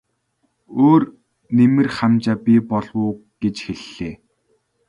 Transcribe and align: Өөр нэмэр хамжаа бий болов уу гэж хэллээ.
Өөр 0.85 1.03
нэмэр 1.55 1.87
хамжаа 1.95 2.37
бий 2.45 2.59
болов 2.69 2.95
уу 3.05 3.11
гэж 3.41 3.55
хэллээ. 3.65 4.13